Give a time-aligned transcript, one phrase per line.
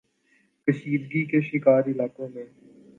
[0.67, 2.45] کشیدگی کے شکار علاقوں میں